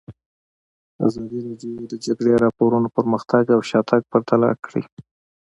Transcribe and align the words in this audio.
ازادي 1.05 1.37
راډیو 1.47 1.73
د 1.79 1.83
د 1.91 1.93
جګړې 2.05 2.33
راپورونه 2.43 2.87
پرمختګ 2.97 3.43
او 3.55 3.59
شاتګ 3.69 4.01
پرتله 4.11 4.49
کړی. 4.65 4.83